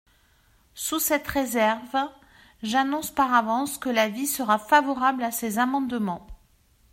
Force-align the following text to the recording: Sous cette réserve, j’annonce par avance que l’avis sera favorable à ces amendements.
Sous 0.73 0.97
cette 0.99 1.27
réserve, 1.27 1.95
j’annonce 2.63 3.11
par 3.11 3.35
avance 3.35 3.77
que 3.77 3.89
l’avis 3.89 4.25
sera 4.25 4.57
favorable 4.57 5.21
à 5.23 5.29
ces 5.29 5.59
amendements. 5.59 6.25